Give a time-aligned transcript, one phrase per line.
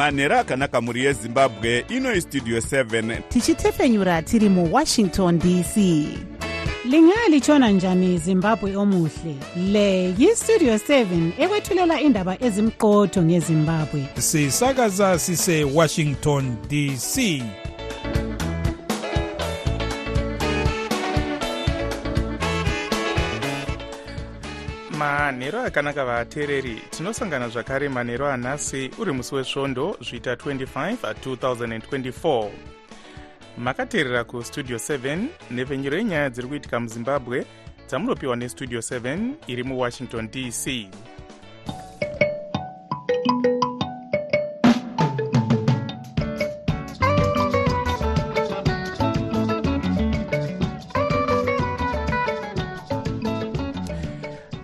[0.00, 5.76] manhero akanaka mhuri yezimbabwe inoi studio 7 tichitefenyura tiri muwashington dc
[6.84, 9.34] lingaa litshona njani zimbabwe omuhle?
[9.72, 14.06] Le yistudio 7 ekwethulela indaba ezimqotho ngezimbabwe.
[14.18, 17.42] Sisakaza sisewashington dc
[25.30, 26.82] manhero akanaka vateereri.
[26.90, 32.50] Tinosangana zvakare manhero anhasi uri musi wesvondo zviita 25 a2024
[33.58, 37.46] makateerera kustudio 7 nhepfenyuro yenyaya dziri kuitika muzimbabwe
[37.88, 40.66] dzamunopiwa nestudio 7 iri muwashington dc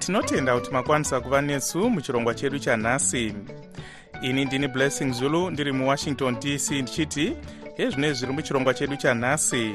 [0.07, 3.35] tinotenda kuti makwanisa kuva nesu muchirongwa chedu chanhasi.
[4.23, 7.37] Ini ndini blessing zulu ndiri muwashington dc ndichiti
[7.77, 9.75] hezvinoi zviri muchirongwa chedu chanhasi.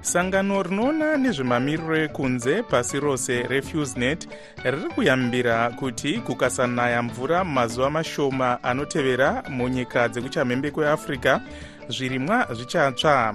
[0.00, 4.28] Sangano rinoona nezvemamiriro ekunze pasi rose refusnet
[4.64, 11.40] riri kuyambira kuti kukasanaya mvura mumazuva mashoma anotevera munyika dzekuchamhembe kweafrica
[11.88, 13.34] zvirimwa zvichatsva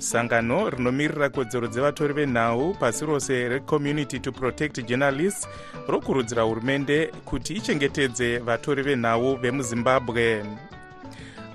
[0.00, 5.48] sangano rinomirira kodzero dzevatori venhau pasi rose recommunity to protect journalists
[5.88, 10.44] rokurudzira hurumende kuti ichengetedze vatori venhau vemuzimbabwe.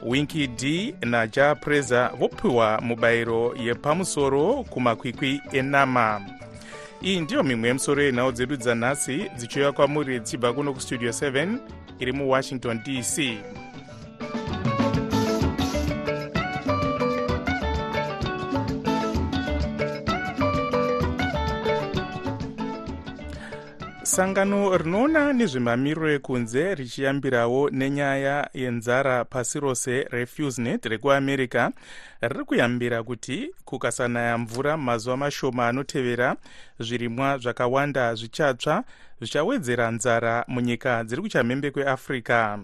[0.03, 6.21] Winki d naja preza vopiwa mubayiro yepamusoro kumakwikwi enama.
[7.01, 11.57] Iyi ndiyo mimwe yemusoro yenhau dzedu dzanhasi dzichiuya kwamuri dzichibva kuno kustudio 7
[11.99, 13.37] iri muwashington dc
[24.15, 31.71] sangano rinoona nezvemamiriro ekunze richiyambirawo nenyaya yenzara pasi rose refusnet rekuamerica
[32.21, 36.35] riri kuyambira kuti kukasanaya mvura mumazuva mashoma anotevera
[36.79, 38.83] zvirimwa zvakawanda zvichatsva
[39.19, 42.59] zvichawedzera nzara munyika dziri kuchamhembe kweafrica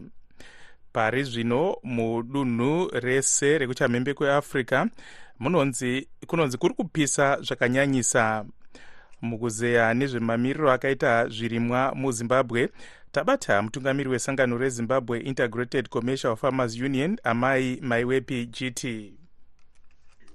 [0.94, 4.88] pari zvino mudunhu rese rekuchamhembe kweafrica
[5.40, 8.46] munonzi kunonzi kuri kupisa zvakanyanyisa
[9.22, 12.70] mukuzeya nezvemamiriro akaita zvirimwa muzimbabwe.
[13.12, 18.82] Tabata mutungamiri wesangano rezimbabwe integrated commercial farmers union amai maiwepi gt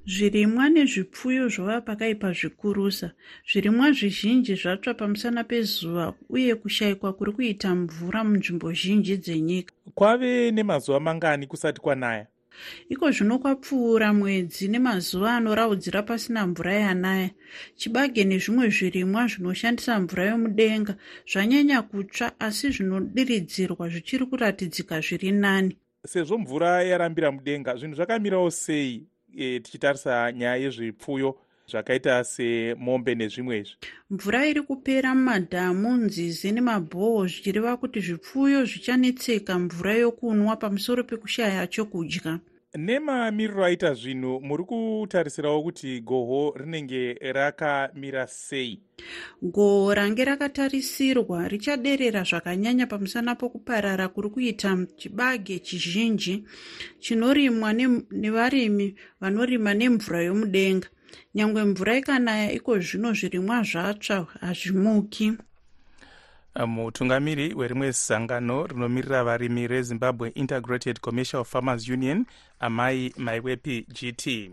[0.06, 3.10] zvirimwa nezvipfuyo zvava pakaipa zvikurusa.
[3.50, 9.74] Zvirimwa zvizhinji zvatsva pamusana pezuva uye kushayikwa kuri kuita mvura munzvimbo zhinji dzenyika.
[9.94, 12.26] Kwave nemazuva mangani kusati kwanaya
[12.88, 17.30] iko zvino kwapfuura mwedzi nemazuva anoraudzira pasina mvura yanaya.
[17.76, 20.96] Chibage nezvimwe zvirimwa zvinoshandisa mvura yomudenga
[21.30, 25.76] zvanyanya kutsva asi zvinodiridzirwa zvichiri kuratidzika zviri nani.
[26.06, 29.06] Sezvo mvura yarambira mudenga zvinhu zvakamirawo sei
[29.36, 31.38] e, tichitarisa nyaya yezvipfuyo
[31.70, 33.74] zvakaita semombe nezvimwezvi
[34.10, 42.38] mvura iri kupera mumadhamu nzizi nemabhoho zvichireva kuti zvipfuyo zvichanetseka mvura yokunwa pamusoro pekushaya chokudya.
[42.76, 48.80] Nemamiriro aita zvinhu muri kutarisirawo kuti goho rinenge rakamira sei?
[49.42, 56.44] Goho range rakatarisirwa richaderera zvakanyanya pamusana pokuparara kuri kuita chibage chizhinji
[57.00, 57.72] chinorimwa
[58.10, 60.88] nevarimi vanorima nemvura yomudenga
[61.34, 65.32] nyange mvura ikanaya iko zvino zvirimwa zvatsva hazvimuki.
[66.66, 72.26] Mutungamiri werimwe sangano rinomirira varimi rezimbabwe integrated commercial farmers union
[72.60, 74.50] amai maiwepi gt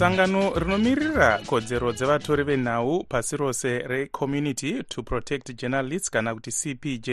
[0.00, 7.08] sangano rinomirira kodzero dzevatori venhau pasi rose recommunity to protect journalists kana kuti cpj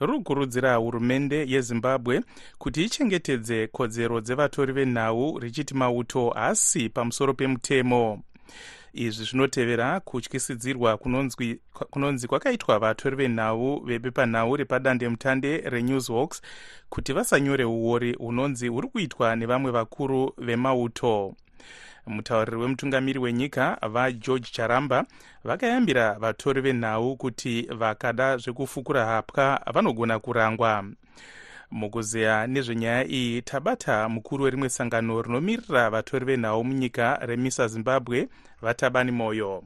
[0.00, 2.20] riri kukurudzira hurumende yezimbabwe
[2.58, 8.22] kuti ichengetedze kodzero dzevatori venhau richiti mauto haasi pamusoro pemutemo.
[8.92, 11.60] Izvi zvinotevera kutyisidzirwa kunonzi,
[11.90, 16.42] kunonzi kwakaitwa vatori venhau vebepanhau repadandemutande renewsworks
[16.88, 21.34] kuti vasanyore uori hunonzi huri kuitwa nevamwe vakuru vemauto
[22.06, 25.04] mutauriri wemutungamiri wenyika vageorge charamba
[25.44, 30.84] vakayambira vatori venhau kuti vakada zvekufukura hapwa vanogona kurangwa.
[31.70, 38.28] Mukuzeya nezvenyaya iyi tabata mukuru werimwe sangano rinomirira vatori venhau munyika remisa zimbabwe
[38.62, 39.64] vatabani moyo.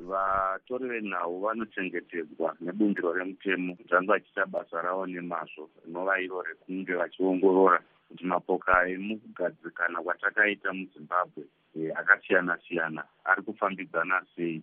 [0.00, 8.26] Vatori venhau vanochengetedzwa nebundiro remutemo zvanga vachiita basa ravo nemazvo rinova iro rekunge vachiongorora kuti
[8.26, 11.44] mapoka emukugadzikana kwatakaita muzimbabwe
[11.76, 14.62] e, akasiyana siyana ari kufambidzana sei?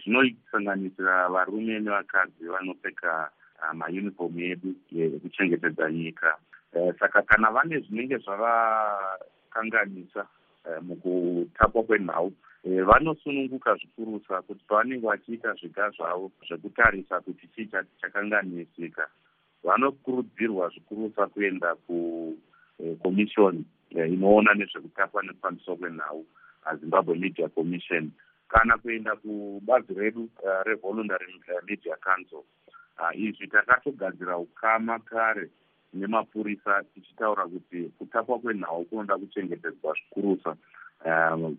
[0.00, 3.30] Zvinosanganisira varume nevakadzi vanopfeka
[3.72, 6.36] mayunifomu edu ekuchengetedza nyika.
[6.98, 10.26] Saka kana vane zvinenge zvavakanganisa
[10.82, 12.32] mukutapwa kwenhau
[12.64, 17.70] vanosununguka zvikurusa kuti pavanenge vachiita zviga zvavo zvekutarisa kuti chii
[18.00, 19.08] chakanganisika.
[19.64, 21.76] Vanokurudzirwa zvikurusa kuenda
[22.76, 26.26] kukomishoni inoona nezvekutapwa nekufambiswa kwenhau
[26.80, 28.10] zimbabwe media commission.
[28.48, 30.30] Kana kuenda kubazi redu
[30.64, 31.26] revoluntary
[31.66, 32.42] media council
[33.14, 35.50] izvi takatogadzira ukama kare
[35.94, 40.56] nemapurisa tichitaura kuti kutapwa kwenhau kunoda kuchengetedzwa zvikurusa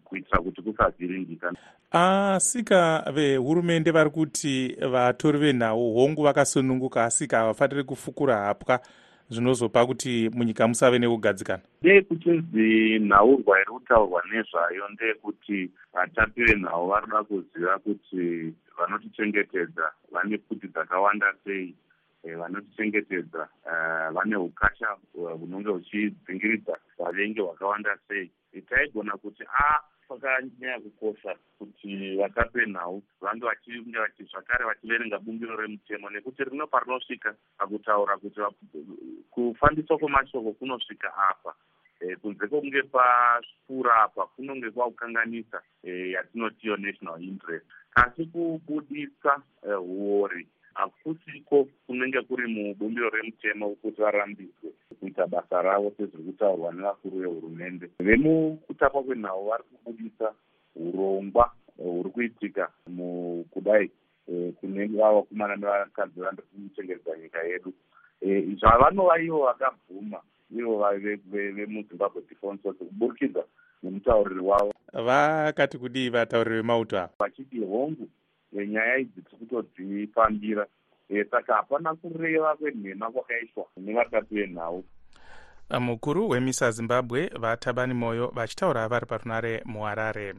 [0.04, 1.54] kuitira kuti kusavhiringika
[1.92, 8.80] asika vehurumende vari kuti vatori venhau hongu vakasununguka asika havafaniri kufukura hapwa
[9.30, 11.64] zvinozopa kuti munyika musave nekugadzikana?
[11.82, 21.34] Ndeyekuchinzi nhaurwa iri kutaurwa nezvayo ndeyekuti vatapi venhau varida kuziva kuti vanotichengetedza vane pfuti dzakawanda
[21.44, 21.76] sei.
[22.24, 24.88] Eh, vanotichengetedza eh, vane ukasha
[25.18, 28.32] eh, hunonge huchidzingiridza vavengi hwakawanda sei.
[28.70, 35.56] Taigona kuti a ah, kwakanyanya kukosha kuti vatape nhau vange vachinge vachi zvakare vachiverenga bumbiro
[35.56, 38.40] remutemo nekuti rino parinosvika pakutaura kuti
[39.32, 41.56] kufambiswa kwemashoko kunosvika apa.
[42.22, 47.66] Kunze kwokunge papfuura apa kunonge kwakukanganisa yatinotiyo national interest.
[47.96, 54.70] Asi kubudisa huori hakusiko kunenge kuri mubumbiro remutemo kuti varambidzwe
[55.00, 57.90] kuita basa ravo sezviri kutaurwa nevakuru vehurumende.
[58.00, 60.34] Vemukutapwa kwenhau vari kubudisa
[60.76, 63.92] urongwa huri kuitika mukudai
[64.28, 67.74] eh, kune vavakomana nevakadzi vari kuchengetedza nyika yedu.
[68.22, 70.20] Eh, zvavanova ivo vakabvuma
[70.52, 70.78] ivo
[71.32, 73.44] vemuzimbabwe defense force kuburikidza
[73.84, 74.74] nemutauriri wavo.
[74.94, 77.10] Vakati kudii vatauriri vemauto ava?
[77.20, 78.08] Vachiti hongu
[78.64, 80.68] nyaya idzi tiri kutodzifambira
[81.10, 84.84] e, saka hapana kureva kwenhema kwakaitwa nevatatu venhau.
[85.80, 90.34] Mukuru wemisa zimbabwe vatabani moyo vachitaura vari parunare muharare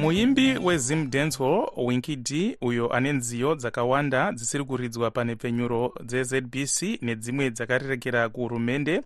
[0.00, 7.50] muimbi wezim dancehall winky d uyo ane nziyo dzakawanda dzisiri kuridzwa pane pfenyuro dzezbc nedzimwe
[7.50, 9.02] dzakarerekera kuhurumende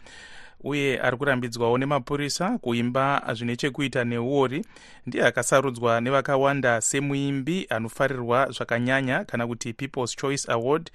[0.65, 4.65] uye ari kurambidzwawo nemapurisa kuimba zvine chekuita neuori
[5.07, 10.91] ndiye akasarudzwa nevakawanda semuimbi anofarirwa zvakanyanya kana kuti people's choice award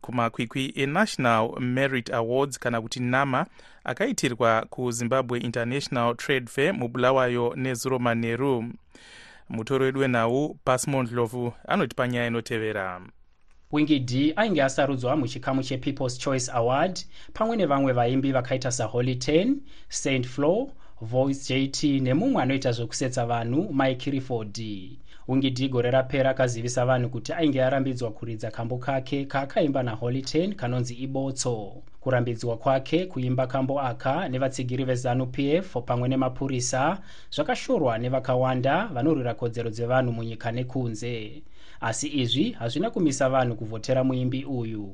[0.00, 3.46] kumakwikwi enational merit awards kana kuti nama
[3.84, 8.64] akaitirwa kuzimbabwe international trade fair mubulawayo nezuro manheru
[9.48, 13.00] mutori wedu wenhau pasmond lovu anoti panyaya inotevera.
[13.72, 17.00] Wingi d ainge asarudzwa muchikamu chepeoples choice award
[17.32, 19.54] pamwe nevamwe vaimbi vakaita saholy 10
[19.88, 20.66] st floor
[21.00, 24.58] voice jt nemumwe anoita zvekusetsa vanhu mike riford.
[25.28, 30.54] Wingi d gore rapera akazivisa vanhu kuti ainge arambidzwa kuridza kambo kake kaakaimba naholy 10
[30.54, 36.98] kanonzi ibotso kurambidzwa kwake kuimba kambo aka nevatsigiri vezanup f pamwe nemapurisa
[37.34, 41.42] zvakashorwa nevakawanda vanorwira kodzero dzevanhu munyika nekunze.
[41.80, 44.86] Asi izvi hazvina kumisa vanhu kuvhotera muimbi uyu.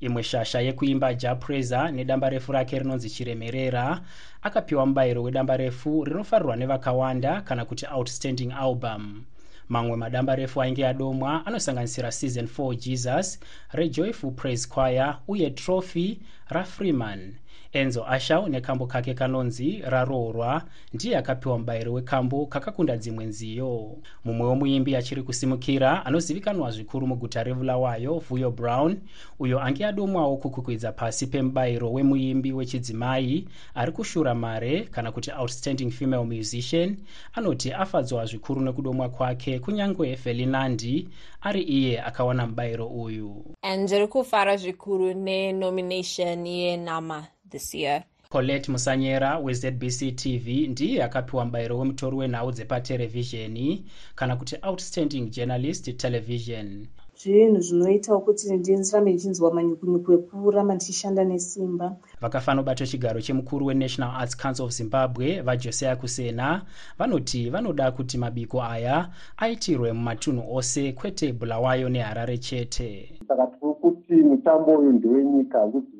[0.00, 4.00] Imwe shasha yekuimba japresa nedamba refu rake rinonzi chiremerera
[4.42, 9.24] akapiwa mubayiro wedamba refu rinofarirwa nevakawanda kana kuti outstanding album
[9.70, 13.40] mamwe madamba refu ainge adomwa anosanganisira season 4 jesus
[13.72, 17.34] rejoyful praise choir uye trophy rafreeman
[17.72, 20.62] enzo ashau nekambo kake kanonzi raroorwa
[20.94, 23.96] ndiye akapiwa mubayiro wekambo kakakunda dzimwe nziyo.
[24.24, 28.98] Mumwe womuimbi achiri kusimukira anozivikanwa zvikuru muguta revulawayo vuyo brown
[29.38, 36.24] uyo ange adomwawo kukukwidza pasi pemubayiro wemuimbi wechidzimai ari kushura mare kana kuti outstanding female
[36.24, 36.96] musician
[37.34, 41.08] anoti afadzwa zvikuru nekudomwa kwake kunyange felinandi
[41.40, 43.44] ari iye akawana mubayiro uyu.
[43.78, 48.04] Ndiri kufara zvikuru nenomination yenama this year.
[48.30, 56.86] Colette musanyera wezbc tv ndiye akapiwa mubayiro wemutori wenhau dzepaterevhizheni kana kuti outstanding journalist television.
[57.22, 61.96] Zvinhu zvinoitawo kuti ndirambe ndichinzwa manyukunyuku ekuramba ndichishanda nesimba.
[62.20, 66.62] Vakafanobato chigaro chemukuru wenational arts council of zimbabwe vajosea kusena
[66.98, 73.12] vanoti vanoda kuti mabiko aya aitirwe mumatunhu ose kwete bulawayo neharare chete.
[73.28, 75.96] Saka tiri kuti mutambo uyu ndewenyika kuti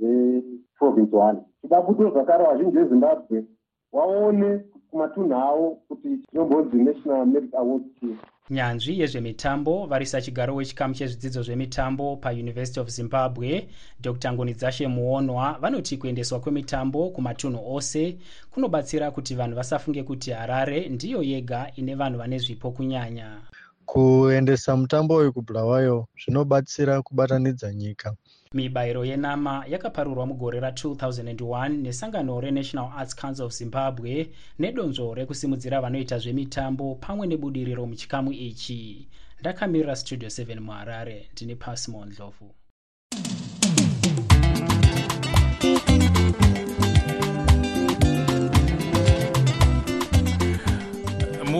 [0.80, 1.38] veprovince one.
[1.86, 3.44] Kuti zvakare vazhinji vezimbabwe
[3.92, 4.60] vaone
[4.90, 8.18] kumatunhu avo kuti tinombonzi national merit award team
[8.50, 13.68] nyanzvi yezvemitambo varisa chigaro wechikamu chezvidzidzo zvemitambo pauniversity of zimbabwe
[14.00, 14.32] dr.
[14.32, 18.18] Ngonidzashe muonwa vanoti kuendeswa kwemitambo kumatunhu ose
[18.50, 23.40] kunobatsira kuti vanhu vasafunge kuti harare ndiyo yega ine vanhu vane zvipo kunyanya.
[23.86, 28.14] Kuendesa mutambo uyu kubulawayo zvinobatsira kubatanidza nyika
[28.54, 34.12] mibayiro yenama yakaparurwa mugore ra2001 nesangano renational arts council of zimbabwe
[34.58, 39.08] nedonzvo rekusimudzira vanoita zvemitambo pamwe nebudiriro muchikamu ichi.
[39.40, 42.54] Ndakamirira studio 7 muharare ndine pasimo ndlovu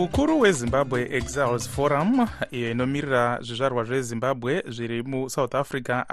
[0.01, 6.05] mukuru wezimbabwe exiles forum iyo inomirira zvizvarwa zvezimbabwe zviri musouth africa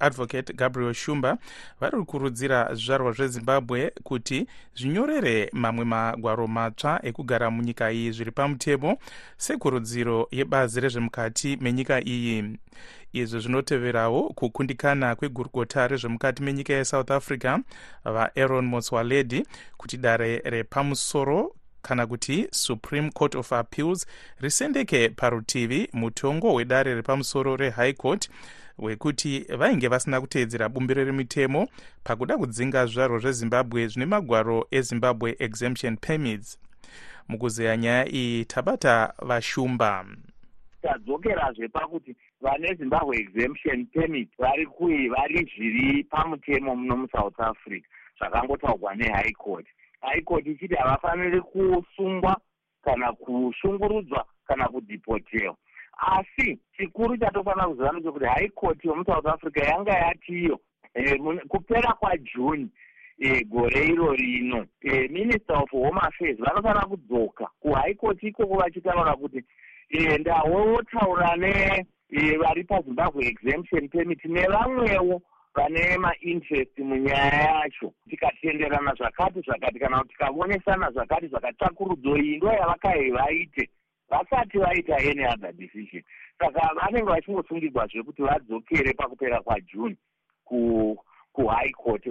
[0.00, 1.38] advocate gabriel shumba.
[1.80, 8.96] Vari kukurudzira zvizvarwa zvezimbabwe kuti zvinyorere mamwe magwaro matsva ekugara munyika iyi zviri pamutemo
[9.36, 12.58] sekurudziro yebazi rezvemukati menyika iyi.
[13.12, 17.58] Izvi zvinoteverawo kukundikana kwegurukota rezvemukati menyika yesouth africa
[18.04, 21.52] vaaaron motswaledi kuti dare repamusoro
[21.86, 24.06] kana kuti supreme court of appeals
[24.40, 28.30] risendeke parutivi mutongo wedare repamusoro rehigh court
[28.78, 31.68] wekuti vainge vasina kuteedzera bumbiro remitemo
[32.04, 36.58] pakuda kudzinga zvizvarwo zvezimbabwe zvine magwaro ezimbabwe exemption permits.
[37.28, 40.06] Mukuzeya nyaya iyi tabata vashumba.
[40.82, 47.86] Tadzokerazve pakuti vane zimbabwe exemption permit vari kui vari zviri pamutemo muno musouth africa
[48.18, 49.66] zvakangotaurwa nehigh court
[50.24, 52.40] court ichiti havafaniri kusungwa
[52.82, 55.56] kana kushungurudzwa kana kudhipotewa
[55.96, 60.60] asi chikuru chatofanira kuziva ndechekuti high court yomusouth africa yanga yatiyo
[60.94, 62.68] e, kupera kwajuni
[63.18, 67.48] e, gore iro rino e, minister of home affairs vanofanira kudzoka
[67.96, 69.44] court ikoko vachitaura kuti
[69.88, 75.22] e, ndawotaura nevari pazimbabwe exemption permit nevamwewo
[75.56, 77.92] vane mainterest munyaya yacho.
[78.10, 83.70] Tikatenderana zvakati zvakati kana kuti tikavonesana zvakati zvakati tsvakurudzo iyi ndo yavakai vaite.
[84.08, 86.02] Vasati vaita any other decision.
[86.38, 89.96] Saka vanenge vachingosungirwazve kuti vadzokere pakupera kwajune
[91.32, 92.04] kuhigh court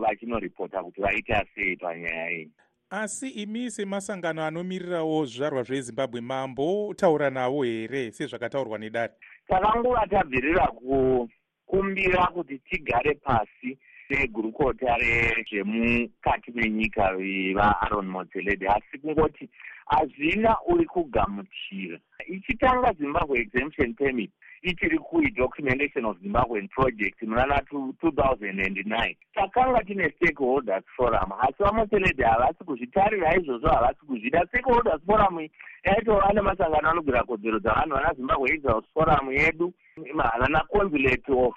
[0.00, 2.50] vachinoripota kuti vaita sei panyaya iyi.
[2.90, 8.10] Asi imi semasangano anomirirawo zvizvarwa zvezimbabwe mambotaura navo here?
[8.12, 9.12] Sezvakataurwa nedare.
[9.48, 11.28] Takangova tabvirira ku
[11.66, 13.78] kumbira kuti tigare pasi
[14.08, 17.16] segurukota rezvemukati menyika
[17.56, 19.48] vaaron motseledi asi kungoti
[19.86, 21.98] hazvina uri kugamuchira.
[22.26, 24.30] Ichitanga zimbabwe exemption permit
[24.62, 33.36] ichiri kuidocumentation of zimbabwean project munana 2009 takanga tine stakeholders forum asi vamotseledi havasi kuzvitarira
[33.36, 34.46] izvozvo havasi kuzvida.
[34.46, 35.48] Stakeholders forum
[35.84, 39.72] yaitova nemasangano anogwira kodzero dzavanhu vana zimbabwe exiles forum yedu.
[40.14, 41.54] Vana consulate of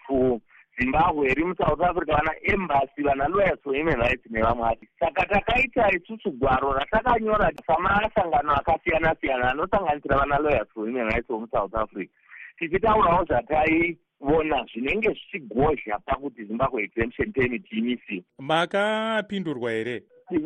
[0.79, 5.91] zimbabwe iri musouth africa vana embassy vana lawyers for human rights nevamwe ati saka takaita
[5.91, 12.11] isusu gwaro ratakanyora samasangano akasiyana siyana anosanganisira vana lawyers for human rights vomusouth africa
[12.57, 20.03] tichitaurawo zvataiona zvinenge zvichigozha pakuti zimbabwe exemption permit imisiwe makapindurwa here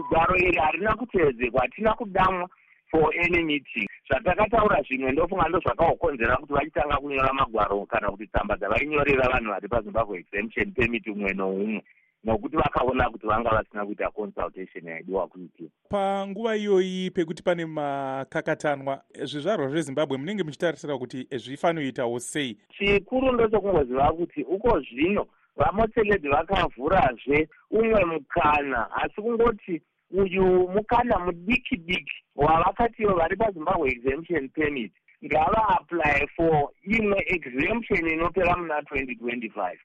[0.09, 2.49] gwaro iri harina kutevedzekwa hatina kudamwa
[2.91, 3.87] for any meeting.
[4.07, 9.67] Zvatakataura zvimwe ndofunga ndo zvakaokonzera kuti vachitanga kunyora magwaro kana kuti tsamba dzavainyorera vanhu vari
[9.67, 11.83] pazimbabwe exemption permit umwe noumwe
[12.23, 19.69] nokuti vakaona kuti vanga vasina kuita consultation yaidiwa kuitiwa panguva iyoyi pekuti pane makakatanwa zvizvarwa
[19.69, 22.57] zvezimbabwe munenge muchitarisira kuti zvifanoitawo sei?
[22.77, 32.23] Chikuru ndochokungoziva kuti uko zvino vamotseledzi vakavhurazve umwe mukana asi kungoti uyu mukana mudiki diki
[32.35, 34.93] wavakatiwo vari pazimbabwe exemption permit
[35.25, 39.77] ngavaapply for imwe exemption inopera muna 2025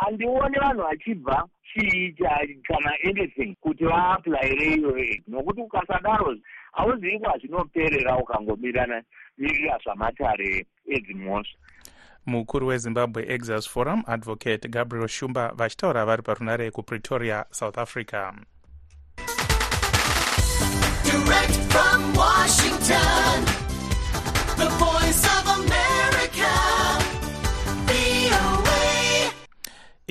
[0.00, 2.30] handioni vanhu vachibva chiita
[2.68, 6.36] kana anything kuti vaaplayire iyoyo nokuti ukasadaro
[6.72, 9.02] hauzivi kwazvinoperera ukangomirana
[9.38, 11.58] mirira zvamatare edzimhosva
[12.26, 18.32] mukuru wezimbabwe exiles forum advocate gabriel shumba vachitaura vari parunare kupretoria south africa.
[21.04, 23.44] Direct from Washington,
[24.56, 25.79] the voice of America,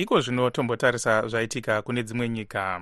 [0.00, 2.80] iko zvino tombotarisa zvaitika kune dzimwe nyika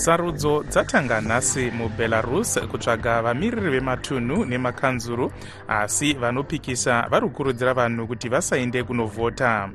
[0.00, 5.32] sarudzo dzatanga nhasi mubelarus kutsvaga vamiriri vematunhu nemakanzuru
[5.68, 9.70] asi vanopikisa vari kukurudzira vanhu kuti vasaende kunovhota.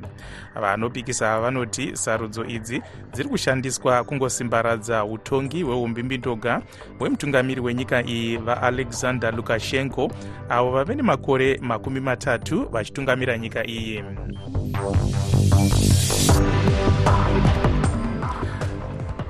[0.54, 6.62] Vanopikisa vanoti sarudzo idzi dziri kushandiswa kungosimbaradza utongi hweumbimbidoga
[6.98, 10.10] hwemutungamiri wenyika iyi vaalexander lukashenko
[10.48, 14.04] avo vave nemakore makumi matatu vachitungamira nyika iyi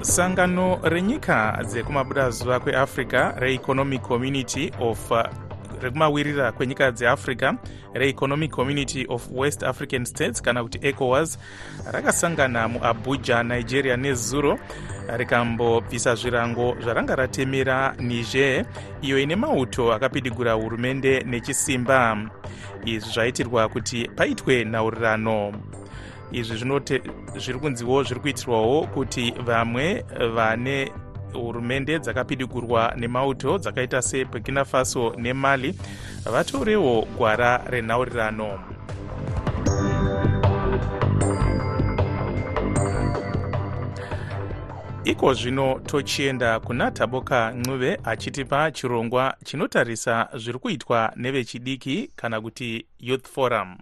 [0.07, 5.23] sangano renyika dzekumabudazuva kweafrica reeconomic community of uh,
[5.83, 7.55] rekumawirira kwenyika dzeafrica
[7.95, 11.39] reeconomic community of west african states kana kuti ecowas
[11.93, 14.59] rakasangana muabuja nigeria nezuro
[15.17, 18.65] rikambobvisa zvirango zvaranga ratemera niger
[19.03, 22.19] iyo ine mauto akapidigura hurumende nechisimba.
[22.85, 25.53] Izvi zvaitirwa kuti paitwe nhaurirano
[26.33, 26.57] izvi
[27.37, 30.05] zviri kunziwo zviri kuitirwawo kuti vamwe
[30.35, 30.93] vane
[31.33, 35.75] hurumende dzakapidigurwa nemauto dzakaita seburkina faso nemali
[36.33, 38.59] vatorewo gwara renhaurirano
[45.05, 53.29] iko zvino tochienda kuna taboka ncuve achitipa chirongwa chinotarisa zviri kuitwa nevechidiki kana kuti youth
[53.29, 53.77] forum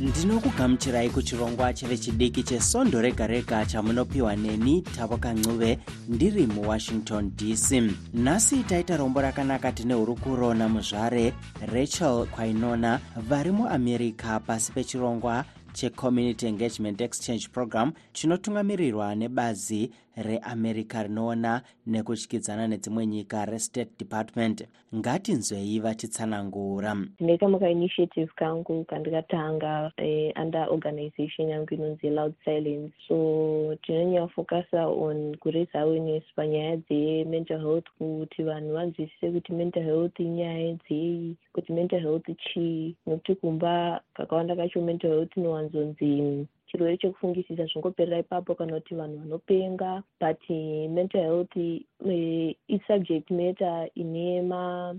[0.00, 5.78] ndinokugamuchirai kuchirongwa chevechidiki chesondo rega rega chamunopiwa neni tavoka ncuve
[6.08, 7.82] ndiri muwashington dc
[8.14, 11.32] nhasi taita rombo rakanaka tine hurukuro namuzvare
[11.72, 19.90] rachel kwainona vari muamerica pasi pechirongwa checommunity engagement exchange program chinotungamirirwa nebazi
[20.22, 24.64] reamerica rinoona nekutyidzana nedzimwe nyika restate department.
[24.94, 32.92] Ngatinzwei vatitsanangura ndine kamwe kainitiative kangu kandikatanga eh, under organization yangu inonzi loud silence.
[33.08, 40.72] So tinonyafokasa on kuraise awareness panyaya dzemental health kuti vanhu vanzwisise kuti mental health inyaya
[40.72, 48.18] dzei kuti mental health chii nokuti kumba kakawanda kacho mental health inowanzonzi chirwere chekufungisisa zvingoperera
[48.18, 50.50] ipapo kana kuti vanhu vanopenga but
[50.90, 54.94] mental health uh, isubject matter ine ma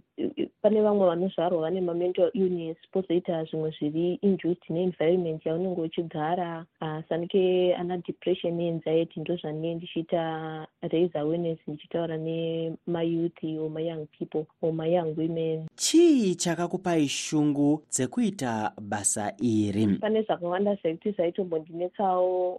[0.62, 6.66] pane vamwe vanozvarwa vane mamental illness pozoita zvimwe zviri induced neenvironment yaunenge uchigara.
[6.82, 14.46] Uh, sanike ana depression neanxiety ndo zvanee ndichiita raise awareness ndichitaura nemayouth or mayoung people
[14.62, 15.68] or mayoung women.
[15.76, 19.88] Chii chakakupai shungu dzekuita basa iri?
[19.88, 21.59] Pane zvakawanda sekuti zvaitombo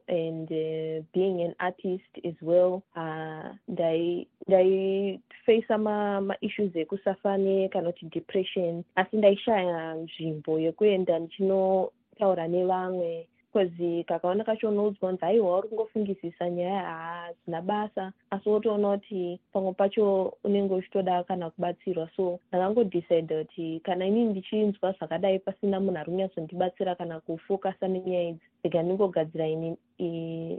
[0.08, 8.06] and uh, being an artist as well uh, ndai ndaifeisa maissues ma ekusafane kana kuti
[8.06, 8.84] depression.
[8.96, 16.82] Asi ndaishaya nzvimbo yekuenda ndichinotaura nevamwe bcause kakaona kacho unoudzwa kunzi aiwa uri kungofungisisa nyaya
[16.82, 22.08] haadzina basa asi wotoona kuti pamwe pacho unenge uchitoda kana kubatsirwa.
[22.16, 28.46] So ndakangodecide kuti kana inini ndichinzwa zvakadai pasina munhu ari kunyatsondibatsira kana kufokasa nenyaya idzi
[28.64, 29.76] rega ndingogadzira ini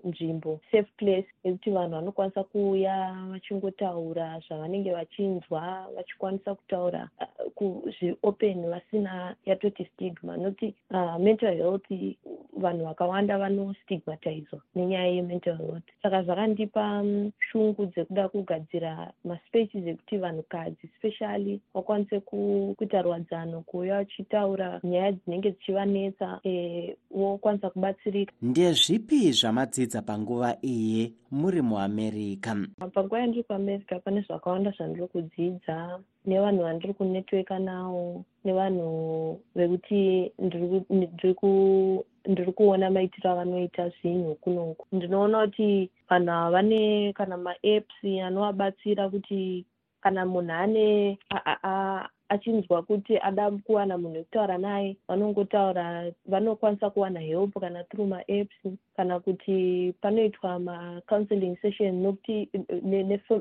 [0.04, 7.10] nzvimbo safe place yekuti vanhu vanokwanisa kuuya vachingotaura zvavanenge vachinzwa vachikwanisa kutaura
[8.00, 11.92] zviopen vasina yatoti stigma nokuti uh, mental health
[12.58, 15.84] vanhu vakawanda vanostigmatizwa nenyaya yemental health.
[16.04, 24.80] Saka zvakandipa um, shungu dzekuda kugadzira maspaces ekuti vanhukadzi specially vakwanise kuita rwadzano kuuya vachitaura
[24.84, 28.34] nyaya dzinenge dzichivanetsa e, vokwanisa kubatsirika.
[28.42, 32.52] Ndezvipi zvamadzidza panguva iyi muri muamerica
[32.94, 40.32] panguva yandiri kuamerica pane zvakawanda zvandiri kudzidza nevanhu vandiri kunetweka navo nevanhu vekuti
[42.30, 49.66] ndiri kuona maitiro avanoita zvinhu kunoku ndinoona kuti vanhu ava vane kana maapps anovabatsira kuti
[50.02, 51.18] kana munhu ane
[52.32, 58.58] achinzwa kuti ada kuwana munhu wekutaura naye vanongotaura vanokwanisa kuwana help kana through maapps
[58.96, 62.50] kana kuti panoitwa macounseling session nokuti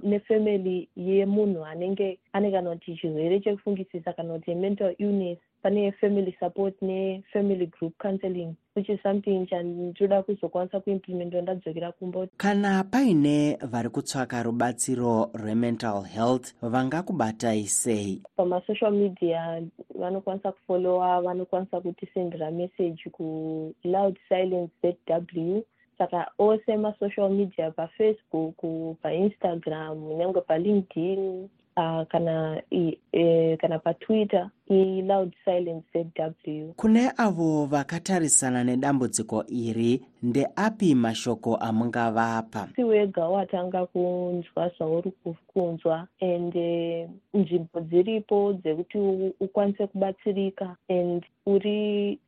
[0.03, 6.83] nefamily yemunhu anenge ane kana kuti chirwere chekufungisisa kana kuti mental illness pane family support
[6.83, 14.43] nefamily group counseling which is something chandinoda kuzokwanisa kuimplementa ndadzokera kumba kana paine vari kutsvaka
[14.43, 18.23] rubatsiro rwemental health vangakubatai sei?
[18.37, 19.63] Pamasocial media
[19.99, 25.61] vanokwanisa kufolowa vanokwanisa kutisendera message kuloud silence zw
[25.99, 28.57] saka ose masocial media pafacebook
[29.03, 31.49] painstagram nyange palinkedin
[31.81, 40.95] uh, kana i, e, kana patwitter iloud silence zw kune avo vakatarisana nedambudziko iri ndeapi
[40.95, 42.69] mashoko amungavapa?
[42.77, 45.13] Si wega watanga kunzwa zvauri
[45.47, 48.99] kunzwa and uh, nzvimbo dziripo dzekuti
[49.41, 52.19] ukwanise kubatsirika and uri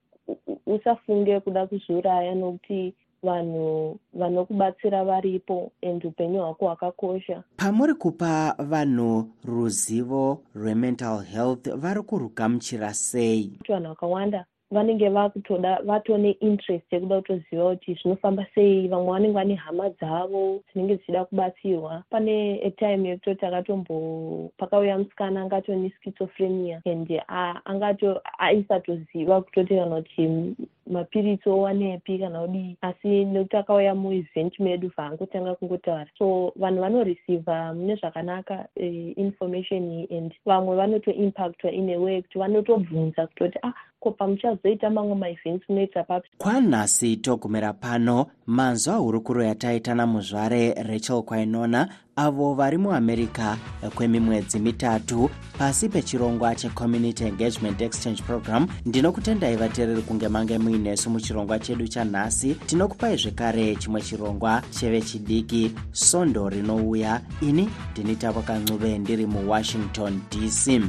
[0.67, 7.43] usafunge kuda kuzviuraya nokuti vanhu vanokubatsira varipo and upenyu hwako hwakakosha.
[7.57, 13.53] Pamuri kupa vanhu ruzivo rwemental health vari kurugamuchira sei?
[13.69, 19.91] Vanhu vakawanda vanenge vakutoda vatone interest yekuda kutoziva kuti zvinofamba sei vamwe vanenge vane hama
[19.91, 22.03] dzavo dzinenge dzichida kubatsirwa.
[22.11, 27.23] Pane etime yekutoti akatombo pakauya musikana angatone schizophrenia and
[27.65, 30.57] angato aisatoziva kutoti kana kuti
[30.91, 36.07] mapiritsi owanepi kana kudii asi nekuti akauya muevent medu vaangotanga kungotaura.
[36.19, 42.39] So vanhu vanoreceiva mune zvakanaka uh, information iyi and vamwe vanotoimpactwa in a way kuti
[42.39, 49.95] vanotobvunza kutoti ah ko pamuchazoita mamwe maevents munoita papi kwanhasi togumira pano manzwa hurukuro yataita
[49.95, 53.57] namuzvare rachel kwainona avo vari muamerica
[53.95, 58.67] kwemimwedzi mitatu pasi pechirongwa checommunity engagement exchange program.
[58.87, 62.55] Ndinokutendai vateereri kunge mange muinesu muchirongwa chedu chanhasi.
[62.55, 67.21] Tinokupai zvekare chimwe chirongwa chevechidiki sondo rinouya.
[67.43, 70.83] Ini ndini tavo kancuve ndiri muwashington dc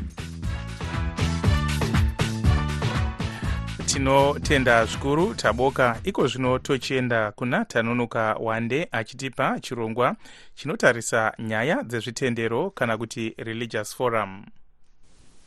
[3.94, 10.16] tinotenda zvikuru taboka iko zvino tochienda kuna tanonoka wande achitipa chirongwa
[10.56, 14.46] chinotarisa nyaya dzezvitendero kana kuti religious forum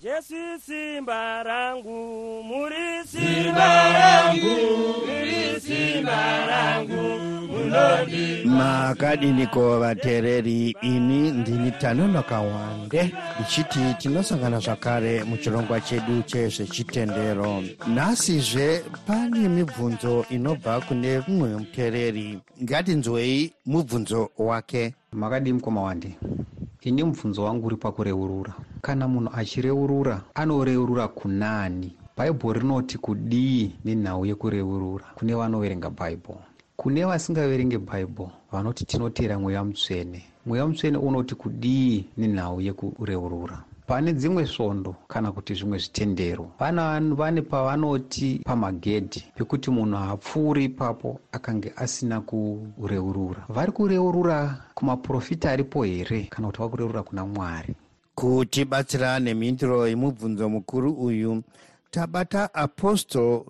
[0.01, 4.57] jesu simba rangu muri simba rangu
[5.07, 7.27] muri simba rangu
[8.45, 17.63] makadiniko vateereri ini ndini tanonoka wande ichiti tinosangana zvakare muchirongwa chedu chezvechitendero.
[17.89, 22.39] Nhasizve pane mibvunzo inobva kune mumwe muteereri.
[22.63, 24.95] Ngatinzwei mubvunzo wake.
[25.13, 26.17] Makadii mukoma wande
[26.87, 28.55] ini mubvunzo wangu uri pakureurura
[28.87, 31.91] kana munhu achireurura anoreurura kunani?
[32.17, 36.47] Bhaibheri rinoti kudii nenhau yekureurura kune vanoverenga bhaibheri
[36.77, 40.23] kune vasingaverenge bhaibheri vanoti tinoteera mweya mutsvene.
[40.47, 43.59] Mweya mutsvene unoti kudii nenhau yekureurura?
[43.87, 46.51] Pane dzimwe svondo kana kuti zvimwe zvitendero.
[46.59, 53.47] Vana vanhu vane pavanoti pamagedhi pekuti munhu haapfuuri ipapo akange asina kureurura.
[53.49, 57.75] Vari kureurura kumaprofita aripo here kana kuti vari kureurura kuna mwari
[58.19, 61.43] kutibatsira nemhinduro yemubvunzo mukuru uyu
[61.91, 63.45] tabata apostle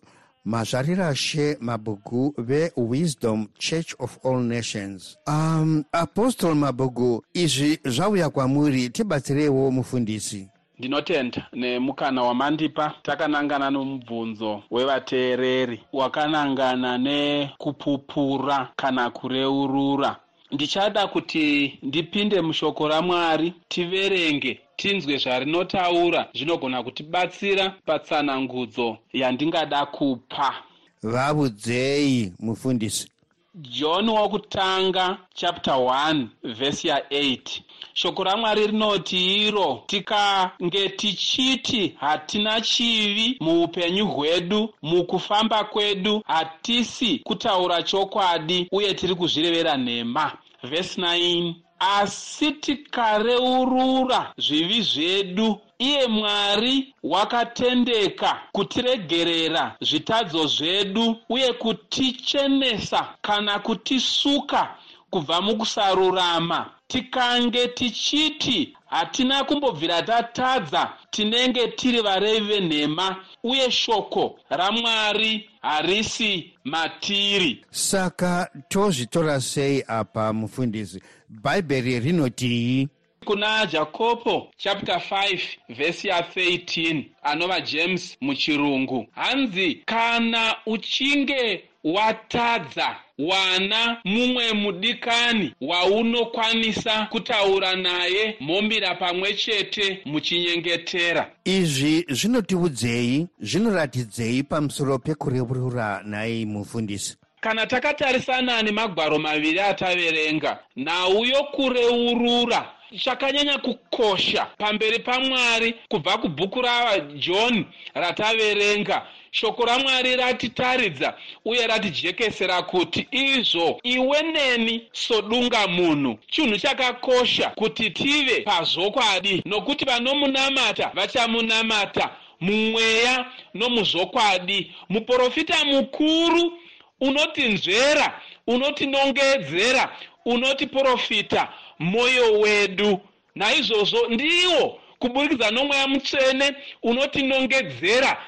[0.44, 5.16] mazvarirashe mabhuku vewisdom church of all nations.
[5.26, 10.48] Um, apostle mabhuku izvi zvauya kwamuri tibatsireiwo mufundisi.
[10.78, 20.16] Ndinotenda nemukana wamandipa takanangana nomubvunzo wevateereri wakanangana nekupupura kana kureurura
[20.52, 30.54] ndichada kuti ndipinde mushoko ramwari tiverenge tinzwe zvarinotaura zvinogona kutibatsira patsanangudzo yandingada kupa.
[31.02, 33.08] Vabudzei mufundisi
[33.56, 37.60] john wokutanga chapter 1 vhesi ya8
[37.94, 48.68] shoko ramwari rinoti iro tikange tichiti hatina chivi muupenyu hwedu mukufamba kwedu hatisi kutaura chokwadi
[48.72, 50.32] uye tiri kuzvirevera nhema.
[50.62, 63.58] Vhesi 9 asi tikareurura zvivi zvedu iye mwari wakatendeka kutiregerera zvitadzo zvedu uye kutichenesa kana
[63.58, 64.76] kutisuka
[65.10, 66.70] kubva mukusarurama.
[66.88, 77.64] Tikange tichiti hatina kumbobvira tatadza tinenge tiri varevi venhema uye shoko ramwari harisi matiri.
[77.70, 81.02] Saka tozvitora sei apa mufundisi?
[81.28, 82.88] Bhaibheri rinotii
[83.26, 89.06] kuna jakobo chapter 5 vhesi ya13 anova james muchirungu.
[89.10, 101.30] Hanzi kana uchinge watadza wana mumwe mudikani waunokwanisa kutaura naye mhombira pamwe chete muchinyengetera.
[101.44, 113.58] Izvi zvinotiudzei zvinoratidzei pamusoro pekureurura nhai mufundisi kana takatarisana nemagwaro maviri ataverenga nhau yokureurura chakanyanya
[113.58, 119.06] kukosha pamberi pamwari kubva kubhuku rajohn rataverenga.
[119.30, 126.18] Shoko ramwari ratitaridza uye ratijekesera kuti izvo iwe neni sodunga munhu.
[126.30, 136.52] Chinhu chakakosha kuti tive pazvokwadi nokuti vanomunamata vachamunamata mumweya nomuzvokwadi muprofita mukuru
[137.00, 143.00] unotinzvera unotinongedzera unotiprofita mwoyo wedu.
[143.34, 148.22] Naizvozvo ndiwo kuburikidza nomweya mutsvene unotinongedzera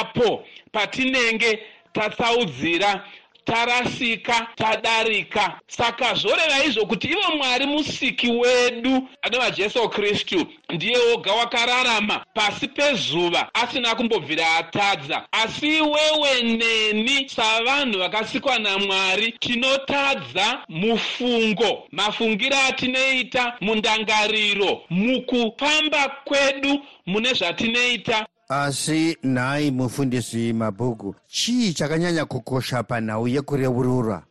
[0.00, 3.08] apo patinenge tatsaudzira
[3.46, 5.60] tarasika tadarika.
[5.68, 12.68] Saka zvoreva izvo kuti ivo mwari musiki wedu anova jesu kristu ndiye woga wakararama pasi
[12.68, 15.24] pezuva asina kumbobvira atadza.
[15.32, 21.88] Asi iwewe neni savanhu vakasikwa namwari tinotadza mufungo.
[21.92, 33.28] Mafungiro atinoita mundangariro mukufamba kwedu mune zvatinoita asi nhai mufundisi mabhuku chii chakanyanya kukosha panhau
[33.28, 34.22] yekureurura?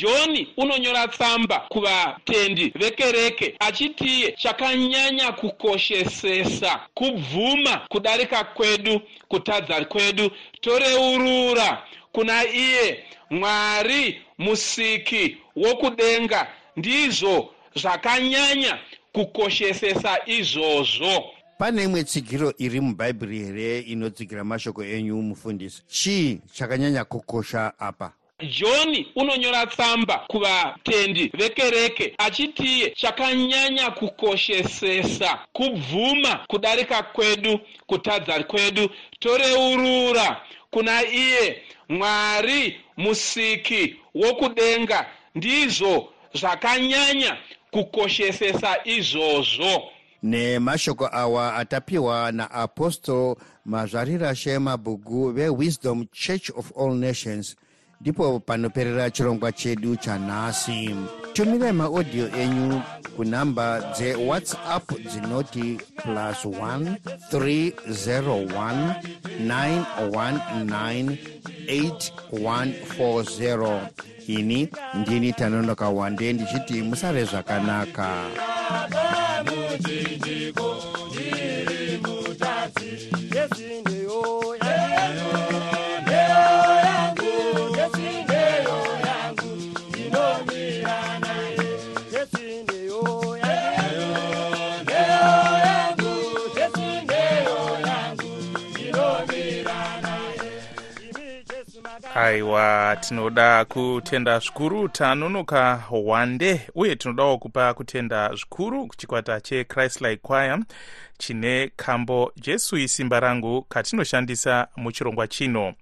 [0.00, 11.82] Johni unonyora tsamba kuvatendi vekereke achitiye chakanyanya kukoshesesa kubvuma kudarika kwedu kutadza kwedu toreurura
[12.12, 13.04] kuna iye.
[13.30, 18.78] Mwari musiki wokudenga ndizvo zvakanyanya
[19.12, 21.24] kukoshesesa izvozvo
[21.58, 25.82] pane imwe tsigiro iri mubhaibheri here inotsigira mashoko enyu mufundisi?
[25.86, 28.12] Chii chakanyanya kukosha apa?
[28.58, 38.90] Johni unonyora tsamba kuvatendi vekereke achitiye chakanyanya kukoshesesa kubvuma kudarika kwedu kutadza kwedu.
[39.18, 40.40] Toreurura
[40.70, 41.62] kuna iye.
[41.88, 45.06] Mwari musiki wokudenga.
[45.34, 47.36] Ndizvo zvakanyanya
[47.70, 49.90] kukoshesesa izvozvo
[50.24, 57.56] nemashoko awa atapiwa naapostle mazvarirashe mabhuku vewisdom church of all nations.
[58.00, 60.96] Ndipo panoperera chirongwa chedu chanhasi
[61.32, 62.80] tumirai maodhiyo enyu
[63.16, 66.94] kunhamba dzewhatsapp dzinoti plus 1
[67.32, 68.94] 301
[69.46, 71.16] 919
[71.66, 73.80] 8140
[74.26, 78.08] ini ndini tanonoka wande ndichiti musare zvakanaka
[79.42, 80.66] muchinjiko
[81.08, 81.13] ndiri
[102.14, 110.58] aiwa tinoda kutenda zvikuru tanonoka wande uye tinodawo kupa kutenda zvikuru kuchikwata chechristlik choir
[111.18, 115.74] chine kambo jesu isimba rangu katinoshandisa muchirongwa chino.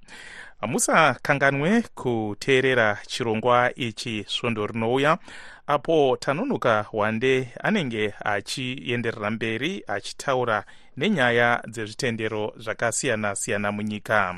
[0.62, 5.18] Musakanganwe kuteerera chirongwa ichi svondo rinouya
[5.66, 10.64] apo tanonoka wande anenge achienderera mberi achitaura
[10.96, 14.34] nenyaya dzezvitendero zvakasiyana-siyana munyika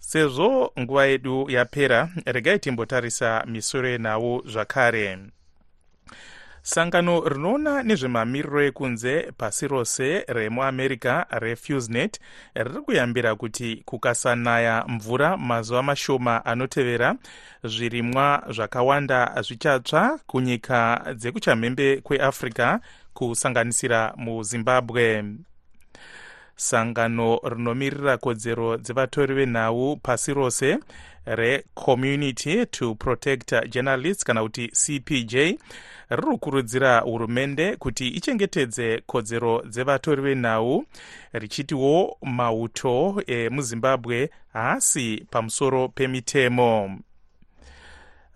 [0.00, 5.18] sezvo nguva yedu yapera regai timbotarisa misoro yenhau zvakare.
[6.62, 12.20] Sangano rinoona nezvemamiriro ekunze pasi rose remuamerica refusnet
[12.54, 17.16] riri kuyambira kuti kukasanaya mvura mazuva mashoma anotevera
[17.64, 22.80] zvirimwa zvakawanda zvichatsva kunyika dzekuchamhembe kweafrica
[23.14, 25.24] kusanganisira muzimbabwe
[26.60, 30.78] sangano rinomirira kodzero dzevatori venhau pasi rose
[31.26, 40.84] recommunity to protect journalists kana kuti cpj riri kukurudzira hurumende kuti ichengetedze kodzero dzevatori venhau
[41.32, 46.98] richitiwo mauto emuzimbabwe haasi pamusoro pemitemo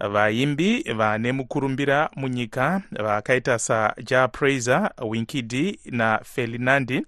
[0.00, 7.06] vaimbi vane mukurumbira munyika vakaita saja praiser winkidi nafelinandi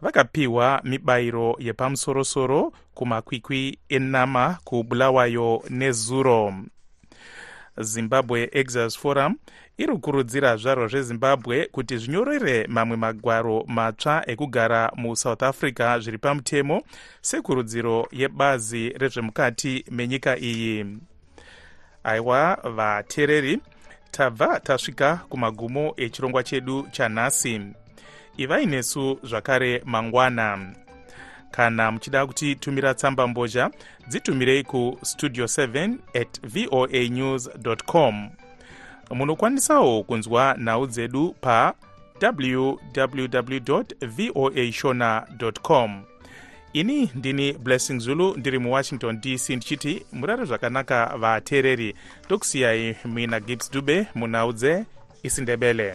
[0.00, 6.54] vakapiwa mibayiro yepamusorosoro kumakwikwi enama kubulawayo nezuro.
[7.80, 9.36] Zimbabwe exas forum
[9.78, 16.82] iri kukurudzira zvaro zvezimbabwe kuti zvinyorere mamwe magwaro matsva ekugara musouth africa zviri pamutemo
[17.20, 20.86] sekurudziro yebazi rezvemukati menyika iyi
[22.06, 23.60] aiwa vateereri
[24.10, 27.60] tabva tasvika kumagumo echirongwa chedu chanhasi.
[28.36, 30.72] Ivai nesu zvakare mangwana.
[31.50, 33.70] Kana muchida kutitumira tsamba mbozha
[34.08, 37.50] dzitumirei kustudio 7 at voa news
[37.86, 38.30] com.
[39.10, 41.74] Munokwanisawo kunzwa nhau dzedu pa
[42.22, 45.26] www voa shona
[45.62, 46.04] com
[46.72, 51.94] ini ndini blessing zulu ndiri muwashington dc ndichiti murare zvakanaka vateereri.
[52.28, 55.94] Tokusiyai mina gibbs dube munhau dzeisindebele